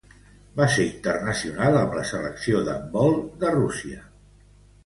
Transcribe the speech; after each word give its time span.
Va 0.59 0.65
ser 0.75 0.85
internacional 0.91 1.77
amb 1.83 1.93
la 1.99 2.05
selecció 2.13 2.65
d'handbol 2.71 3.15
de 3.45 3.53
Rússia. 3.61 4.03